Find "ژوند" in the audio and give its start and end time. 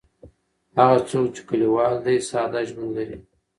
2.69-2.91